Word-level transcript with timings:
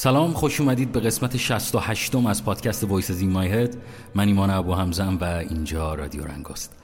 سلام 0.00 0.32
خوش 0.32 0.60
اومدید 0.60 0.92
به 0.92 1.00
قسمت 1.00 1.36
68 1.36 2.14
م 2.14 2.26
از 2.26 2.44
پادکست 2.44 2.84
Voices 2.84 3.20
In 3.20 3.30
My 3.30 3.43
Head 3.43 3.68
من 4.14 4.26
ایمان 4.28 4.50
ابوحمزه‌م 4.50 5.18
و 5.20 5.24
اینجا 5.24 5.94
رادیو 5.94 6.24
رنگاست 6.24 6.76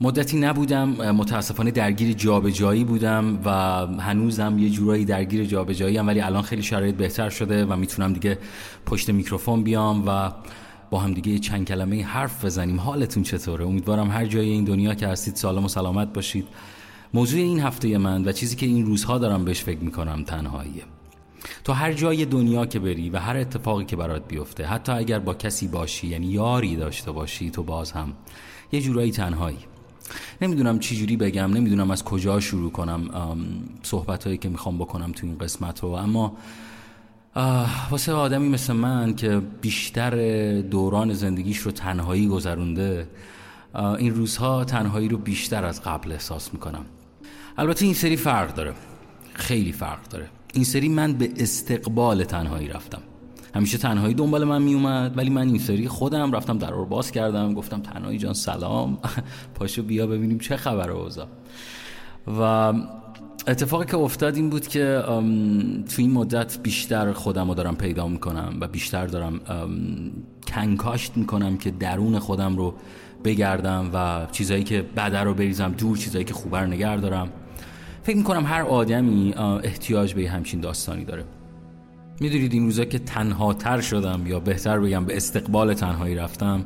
مدتی 0.00 0.36
نبودم 0.36 0.88
متاسفانه 0.88 1.70
درگیر 1.70 2.12
جابجایی 2.12 2.84
بودم 2.84 3.38
و 3.44 3.50
هنوزم 4.00 4.58
یه 4.58 4.70
جورایی 4.70 5.04
درگیر 5.04 5.44
جابجایی 5.44 5.98
ام 5.98 6.06
ولی 6.06 6.20
الان 6.20 6.42
خیلی 6.42 6.62
شرایط 6.62 6.94
بهتر 6.94 7.30
شده 7.30 7.64
و 7.64 7.76
می‌تونم 7.76 8.12
دیگه 8.12 8.38
پشت 8.86 9.10
میکروفون 9.10 9.62
بیام 9.62 10.02
و 10.06 10.30
با 10.90 10.98
هم 10.98 11.14
دیگه 11.14 11.38
چند 11.38 11.66
کلمه 11.66 12.04
حرف 12.04 12.44
بزنیم. 12.44 12.80
حالتون 12.80 13.22
چطوره؟ 13.22 13.66
امیدوارم 13.66 14.10
هر 14.10 14.26
جای 14.26 14.48
این 14.48 14.64
دنیا 14.64 14.94
که 14.94 15.08
هستید 15.08 15.34
سالم 15.34 15.64
و 15.64 15.68
سلامت 15.68 16.12
باشید. 16.12 16.46
موضوع 17.14 17.40
این 17.40 17.60
هفته 17.60 17.98
من 17.98 18.24
و 18.24 18.32
چیزی 18.32 18.56
که 18.56 18.66
این 18.66 18.86
روزها 18.86 19.18
دارم 19.18 19.44
بهش 19.44 19.62
فکر 19.62 19.80
می‌کنم 19.80 20.24
تنهاییه. 20.24 20.93
تو 21.64 21.72
هر 21.72 21.92
جای 21.92 22.24
دنیا 22.24 22.66
که 22.66 22.78
بری 22.78 23.10
و 23.10 23.18
هر 23.18 23.36
اتفاقی 23.36 23.84
که 23.84 23.96
برات 23.96 24.28
بیفته 24.28 24.66
حتی 24.66 24.92
اگر 24.92 25.18
با 25.18 25.34
کسی 25.34 25.68
باشی 25.68 26.06
یعنی 26.06 26.26
یاری 26.26 26.76
داشته 26.76 27.12
باشی 27.12 27.50
تو 27.50 27.62
باز 27.62 27.92
هم 27.92 28.12
یه 28.72 28.80
جورایی 28.80 29.10
تنهایی. 29.10 29.58
نمی‌دونم 30.40 30.78
چی 30.78 30.96
جوری 30.96 31.16
بگم 31.16 31.52
نمی‌دونم 31.52 31.90
از 31.90 32.04
کجا 32.04 32.40
شروع 32.40 32.70
کنم 32.70 33.08
صحبت 33.82 34.24
هایی 34.24 34.38
که 34.38 34.48
می‌خوام 34.48 34.78
بکنم 34.78 35.12
تو 35.12 35.26
این 35.26 35.38
قسمت 35.38 35.80
رو 35.80 35.88
اما 35.88 36.36
واسه 37.90 38.12
آدمی 38.12 38.48
مثل 38.48 38.72
من 38.72 39.14
که 39.14 39.42
بیشتر 39.60 40.10
دوران 40.60 41.12
زندگیش 41.12 41.58
رو 41.58 41.70
تنهایی 41.70 42.28
گذرونده 42.28 43.08
این 43.98 44.14
روزها 44.14 44.64
تنهایی 44.64 45.08
رو 45.08 45.18
بیشتر 45.18 45.64
از 45.64 45.82
قبل 45.82 46.12
احساس 46.12 46.52
می‌کنم. 46.52 46.84
البته 47.58 47.84
این 47.84 47.94
سری 47.94 48.16
فرق 48.16 48.54
داره. 48.54 48.74
خیلی 49.34 49.72
فرق 49.72 50.08
داره. 50.08 50.28
این 50.54 50.64
سری 50.64 50.88
من 50.88 51.12
به 51.12 51.30
استقبال 51.36 52.24
تنهایی 52.24 52.68
رفتم. 52.68 53.02
همیشه 53.54 53.78
تنهایی 53.78 54.14
دنبال 54.14 54.44
من 54.44 54.62
میومد 54.62 55.18
ولی 55.18 55.30
من 55.30 55.48
این 55.48 55.58
سری 55.58 55.88
خودم 55.88 56.32
رفتم 56.32 56.58
در 56.58 56.70
رو 56.70 56.86
باز 56.86 57.10
کردم 57.10 57.54
گفتم 57.54 57.80
تنهایی 57.80 58.18
جان 58.18 58.34
سلام. 58.34 58.98
پاشو 59.54 59.82
بیا 59.82 60.06
ببینیم 60.06 60.38
چه 60.38 60.56
خبر 60.56 60.90
اوضاع. 60.90 61.26
و 62.40 62.72
اتفاقی 63.46 63.86
که 63.86 63.96
افتاد 63.96 64.36
این 64.36 64.50
بود 64.50 64.68
که 64.68 65.02
تو 65.88 66.02
این 66.02 66.10
مدت 66.10 66.58
بیشتر 66.62 67.12
خودم 67.12 67.48
رو 67.48 67.54
دارم 67.54 67.76
پیدا 67.76 68.08
می‌کنم 68.08 68.56
و 68.60 68.68
بیشتر 68.68 69.06
دارم 69.06 69.40
کنکاشت 70.48 71.16
می‌کنم 71.16 71.56
که 71.56 71.70
درون 71.70 72.18
خودم 72.18 72.56
رو 72.56 72.74
بگردم 73.24 73.90
و 73.94 74.26
چیزایی 74.32 74.64
که 74.64 74.82
بده 74.82 75.18
رو 75.18 75.34
بریزم 75.34 75.72
دور 75.78 75.96
چیزایی 75.96 76.24
که 76.24 76.34
خوبه 76.34 76.58
رو 76.58 76.66
نگه 76.66 76.96
دارم. 76.96 77.28
فکر 78.04 78.16
می‌کنم 78.16 78.46
هر 78.46 78.62
آدمی 78.62 79.34
احتیاج 79.62 80.14
به 80.14 80.30
همچین 80.30 80.60
داستانی 80.60 81.04
داره. 81.04 81.24
می‌دونید 82.20 82.52
این 82.52 82.64
روزا 82.64 82.84
که 82.84 82.98
تنها 82.98 83.54
تر 83.54 83.80
شدم 83.80 84.26
یا 84.26 84.40
بهتر 84.40 84.78
بگم 84.80 85.04
به 85.04 85.16
استقبال 85.16 85.74
تنهایی 85.74 86.14
رفتم 86.14 86.64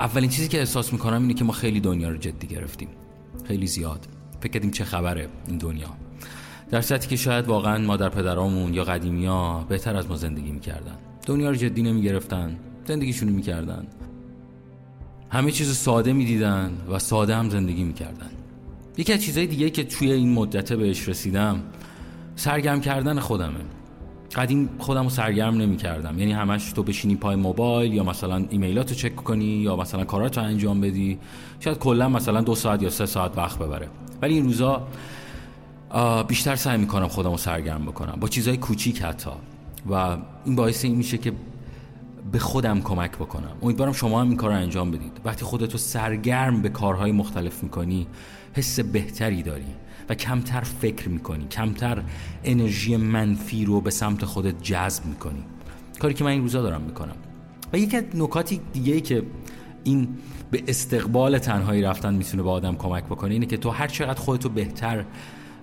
اولین 0.00 0.30
چیزی 0.30 0.48
که 0.48 0.58
احساس 0.58 0.92
می‌کنم 0.92 1.22
اینه 1.22 1.34
که 1.34 1.44
ما 1.44 1.52
خیلی 1.52 1.80
دنیا 1.80 2.08
رو 2.08 2.16
جدی 2.16 2.46
گرفتیم. 2.46 2.88
خیلی 3.44 3.66
زیاد. 3.66 4.06
فکر 4.40 4.52
کردیم 4.52 4.70
چه 4.70 4.84
خبره 4.84 5.28
این 5.48 5.58
دنیا. 5.58 5.88
در 6.70 6.80
سطحی 6.80 7.08
که 7.08 7.16
شاید 7.16 7.46
واقعا 7.46 7.78
مادر 7.78 8.08
پدرامون 8.08 8.74
یا 8.74 8.84
قدیمی 8.84 9.26
ها 9.26 9.66
بهتر 9.68 9.96
از 9.96 10.08
ما 10.08 10.16
زندگی 10.16 10.50
می‌کردن. 10.50 10.96
دنیا 11.26 11.50
رو 11.50 11.56
جدی 11.56 11.82
نمی‌گرفتن 11.82 12.56
زندگیشونو 12.84 13.32
می‌کردن. 13.32 13.86
همه 15.30 15.50
چیز 15.50 15.76
ساده 15.76 16.12
می‌دیدن 16.12 16.72
و 16.90 16.98
ساده 16.98 17.36
هم 17.36 17.50
زندگی 17.50 17.84
می‌کردن. 17.84 18.30
یکی 19.00 19.12
از 19.12 19.22
چیزهای 19.22 19.46
دیگه 19.46 19.70
که 19.70 19.84
توی 19.84 20.12
این 20.12 20.32
مدت 20.32 20.72
بهش 20.72 21.08
رسیدم 21.08 21.62
سرگرم 22.36 22.80
کردن 22.80 23.20
خودمه. 23.20 23.60
قدیم 24.34 24.68
خودم 24.78 25.02
رو 25.02 25.10
سرگرم 25.10 25.56
نمی 25.56 25.76
کردم 25.76 26.18
یعنی 26.18 26.32
همش 26.32 26.72
تو 26.72 26.82
بشینی 26.82 27.14
پای 27.16 27.36
موبایل 27.36 27.94
یا 27.94 28.04
مثلا 28.04 28.44
ایمیلاتو 28.50 28.94
چک 28.94 29.16
کنی 29.16 29.44
یا 29.44 29.76
مثلا 29.76 30.04
کاراتو 30.04 30.40
انجام 30.40 30.80
بدی. 30.80 31.18
شاید 31.60 31.78
کلا 31.78 32.08
مثلا 32.08 32.40
دو 32.40 32.54
ساعت 32.54 32.82
یا 32.82 32.90
سه 32.90 33.06
ساعت 33.06 33.38
وقت 33.38 33.58
ببره. 33.58 33.88
ولی 34.22 34.34
این 34.34 34.44
روزا 34.44 34.86
بیشتر 36.28 36.56
سعی 36.56 36.78
می‌کنم 36.78 37.08
خودم 37.08 37.30
رو 37.30 37.36
سرگرم 37.36 37.82
بکنم. 37.86 38.16
با 38.20 38.28
چیزهای 38.28 38.56
کوچیک 38.56 39.02
حتی. 39.02 39.30
و 39.90 39.94
این 40.44 40.56
باعث 40.56 40.84
این 40.84 40.94
میشه 40.94 41.18
که 41.18 41.32
به 42.32 42.38
خودم 42.38 42.80
کمک 42.80 43.10
بکنم. 43.10 43.56
امیدوارم 43.62 43.92
شما 43.92 44.20
هم 44.20 44.28
این 44.28 44.36
کار 44.36 44.50
رو 44.50 44.56
انجام 44.56 44.90
بدید. 44.90 45.20
وقتی 45.24 45.44
خودتو 45.44 45.78
سرگرم 45.78 46.62
به 46.62 46.68
کارهای 46.68 47.12
مختلف 47.12 47.62
می‌کنی 47.62 48.06
حس 48.52 48.80
بهتری 48.80 49.42
داری 49.42 49.74
و 50.08 50.14
کمتر 50.14 50.60
فکر 50.60 51.08
می‌کنی 51.08 51.46
کمتر 51.48 52.02
انرژی 52.44 52.96
منفی 52.96 53.64
رو 53.64 53.80
به 53.80 53.90
سمت 53.90 54.24
خودت 54.24 54.62
جذب 54.62 55.04
می‌کنی. 55.04 55.44
کاری 55.98 56.14
که 56.14 56.24
من 56.24 56.30
این 56.30 56.42
روزا 56.42 56.62
دارم 56.62 56.80
می‌کنم. 56.80 57.16
و 57.72 57.78
یکی 57.78 57.96
از 57.96 58.04
نکاتی 58.14 58.60
دیگه 58.72 58.94
ای 58.94 59.00
که 59.00 59.22
این 59.84 60.08
به 60.50 60.62
استقبال 60.68 61.38
تنهایی 61.38 61.82
رفتن 61.82 62.14
می‌تونه 62.14 62.42
به 62.42 62.50
آدم 62.50 62.76
کمک 62.76 63.04
بکنه 63.04 63.32
اینه 63.32 63.46
که 63.46 63.56
تو 63.56 63.70
هر 63.70 63.86
چقدر 63.86 64.20
خودتو 64.20 64.48
بهتر 64.48 65.04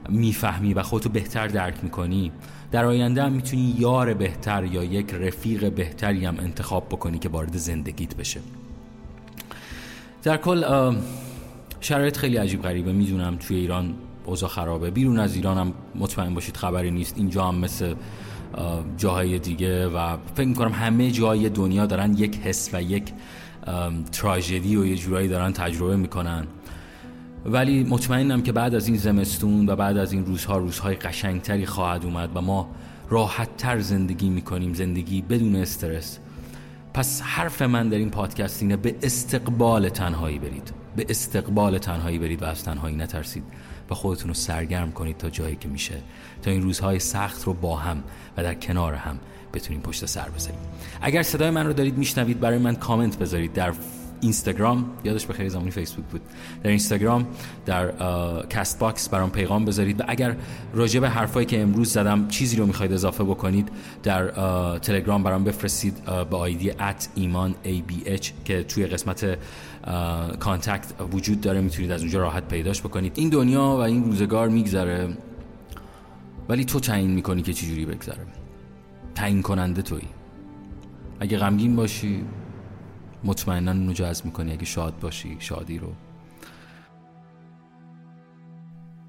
می‌فهمی 0.09 0.73
و 0.73 0.83
خودتو 0.83 1.09
بهتر 1.09 1.47
درک 1.47 1.83
می‌کنی 1.83 2.31
در 2.71 2.85
آینده 2.85 3.23
هم 3.23 3.31
می‌تونی 3.31 3.75
یار 3.77 4.13
بهتر 4.13 4.63
یا 4.63 4.83
یک 4.83 5.13
رفیق 5.13 5.71
بهتری 5.71 6.25
هم 6.25 6.39
انتخاب 6.39 6.85
بکنی 6.89 7.19
که 7.19 7.29
وارد 7.29 7.57
زندگیت 7.57 8.15
بشه. 8.15 8.39
در 10.23 10.37
کل 10.37 10.93
شرایط 11.79 12.17
خیلی 12.17 12.37
عجیب 12.37 12.61
غریبه. 12.61 12.91
می‌دونم 12.91 13.35
توی 13.35 13.57
ایران 13.57 13.93
اوضاع 14.25 14.49
خرابه. 14.49 14.91
بیرون 14.91 15.19
از 15.19 15.35
ایران 15.35 15.57
هم 15.57 15.73
مطمئن 15.95 16.33
باشید 16.33 16.57
خبری 16.57 16.91
نیست. 16.91 17.17
اینجا 17.17 17.43
هم 17.43 17.55
مثل 17.55 17.95
جاهای 18.97 19.39
دیگه 19.39 19.87
و 19.87 20.17
فکر 20.35 20.47
می‌کنم 20.47 20.71
همه 20.71 21.11
جای 21.11 21.49
دنیا 21.49 21.85
دارن 21.85 22.13
یک 22.17 22.37
حس 22.37 22.69
و 22.73 22.81
یک 22.81 23.13
تراژدی 24.11 24.75
و 24.75 24.85
یه 24.85 24.95
جورایی 24.95 25.27
دارن 25.27 25.53
تجربه 25.53 25.95
می‌کنن. 25.95 26.47
ولی 27.47 27.83
مطمئنم 27.83 28.41
که 28.41 28.51
بعد 28.51 28.75
از 28.75 28.87
این 28.87 28.97
زمستون 28.97 29.69
و 29.69 29.75
بعد 29.75 29.97
از 29.97 30.11
این 30.13 30.25
روزها 30.25 30.57
روزهای 30.57 30.95
قشنگتری 30.95 31.65
خواهد 31.65 32.05
اومد 32.05 32.29
و 32.35 32.41
ما 32.41 32.69
راحتتر 33.09 33.79
زندگی 33.79 34.29
می‌کنیم 34.29 34.73
زندگی 34.73 35.21
بدون 35.21 35.55
استرس. 35.55 36.19
پس 36.93 37.21
حرف 37.21 37.61
من 37.61 37.89
در 37.89 37.97
این 37.97 38.09
پادکست 38.09 38.61
اینه 38.61 38.77
به 38.77 38.95
استقبال 39.03 39.89
تنهایی 39.89 40.39
برید. 40.39 40.73
به 40.95 41.05
استقبال 41.09 41.77
تنهایی 41.77 42.19
برید 42.19 42.41
و 42.41 42.45
از 42.45 42.63
تنهایی 42.63 42.95
نترسید 42.95 43.43
و 43.89 43.95
خودتون 43.95 44.27
رو 44.27 44.33
سرگرم 44.33 44.91
کنید 44.91 45.17
تا 45.17 45.29
جایی 45.29 45.55
که 45.55 45.67
میشه. 45.67 45.95
تا 46.41 46.51
این 46.51 46.61
روزهای 46.61 46.99
سخت 46.99 47.43
رو 47.43 47.53
با 47.53 47.75
هم 47.75 48.03
و 48.37 48.43
در 48.43 48.53
کنار 48.53 48.93
هم 48.93 49.19
بتونیم 49.53 49.81
پشت 49.81 50.05
سر 50.05 50.29
بذاریم. 50.29 50.59
اگر 51.01 51.23
صدای 51.23 51.49
من 51.49 51.67
رو 51.67 51.73
دارید 51.73 51.97
میشنوید 51.97 52.39
برای 52.39 52.57
من 52.57 52.75
کامنت 52.75 53.19
بذارید 53.19 53.53
در 53.53 53.73
اینستاگرام 54.21 54.85
یادش 55.03 55.25
به 55.25 55.33
خیر 55.33 55.49
زمانی 55.49 55.71
فیسبوک 55.71 56.05
بود. 56.05 56.21
در 56.63 56.69
اینستاگرام 56.69 57.27
در 57.65 57.91
Castbox 58.49 59.09
برام 59.09 59.29
پیغام 59.29 59.65
بذارید 59.65 60.01
و 60.01 60.03
اگر 60.07 60.35
راجع 60.73 60.99
به 60.99 61.09
حرفایی 61.09 61.45
که 61.45 61.61
امروز 61.61 61.91
زدم 61.91 62.27
چیزی 62.27 62.57
رو 62.57 62.65
می‌خواید 62.65 62.93
اضافه 62.93 63.23
بکنید 63.23 63.69
در 64.03 64.27
تلگرام 64.79 65.23
برام 65.23 65.43
بفرستید 65.43 66.05
با 66.29 66.37
ID 66.37 66.69
at 66.69 67.07
ایمان 67.15 67.55
ABH 67.65 68.27
که 68.45 68.63
توی 68.63 68.85
قسمت 68.85 69.37
contact 70.39 70.93
وجود 71.11 71.41
داره 71.41 71.61
می‌تونید 71.61 71.91
از 71.91 72.01
اونجا 72.01 72.19
راحت 72.19 72.47
پیداش 72.47 72.81
بکنید. 72.81 73.11
این 73.15 73.29
دنیا 73.29 73.61
و 73.61 73.79
این 73.79 74.03
روزگار 74.03 74.49
میگذره. 74.49 75.17
ولی 76.49 76.65
تو 76.65 76.79
تعیین 76.79 77.11
می‌کنی 77.11 77.41
که 77.41 77.53
چجوری 77.53 77.85
بگذره. 77.85 78.25
تعیین 79.15 79.41
کننده 79.41 79.81
تویی. 79.81 80.07
اگه 81.19 81.37
غمگین 81.37 81.75
باشی 81.75 82.23
مطمئنا 83.23 83.71
اونو 83.71 83.93
جذب 83.93 84.25
می‌کنی 84.25 84.51
اگه 84.51 84.65
شاد 84.65 84.99
باشی 84.99 85.37
شادی 85.39 85.79
رو. 85.79 85.93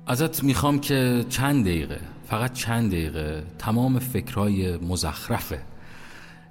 ازت 0.07 0.45
می‌خوام 0.45 0.81
که 0.81 1.25
چند 1.29 1.65
دقیقه 1.65 2.01
فقط 2.27 2.53
چند 2.53 2.91
دقیقه 2.91 3.47
تمام 3.59 3.99
فکرهای 3.99 4.77
مزخرفه 4.77 5.63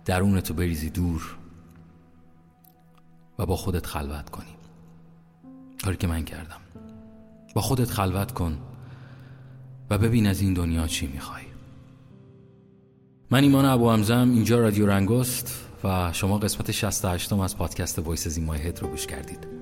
درونتو 0.05 0.53
بریزی 0.53 0.89
دور 0.89 1.37
و 3.39 3.45
با 3.45 3.55
خودت 3.55 3.85
خلوت 3.85 4.29
کنی. 4.29 4.55
کاری 5.83 5.97
که 5.97 6.07
من 6.07 6.23
کردم. 6.23 6.61
با 7.55 7.61
خودت 7.61 7.89
خلوت 7.91 8.31
کن 8.31 8.57
و 9.89 9.97
ببین 9.97 10.27
از 10.27 10.41
این 10.41 10.53
دنیا 10.53 10.87
چی 10.87 11.07
می‌خوای. 11.07 11.46
من 13.31 13.43
ایمان 13.43 13.65
ابو 13.65 13.89
همزم 13.89 14.31
اینجا 14.33 14.59
رادیو 14.59 14.85
رنگست 14.85 15.63
و 15.83 16.09
شما 16.13 16.37
قسمت 16.37 16.71
68 16.71 17.33
از 17.33 17.57
پادکست 17.57 17.99
وایس 17.99 18.27
زیمای 18.27 18.59
هد 18.59 18.79
رو 18.79 18.87
گوش 18.87 19.07
کردید. 19.07 19.56